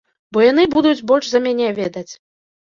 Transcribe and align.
Бо 0.37 0.45
яны 0.51 0.65
будуць 0.77 1.03
больш 1.13 1.31
за 1.35 1.43
мяне 1.45 1.71
ведаць. 1.83 2.09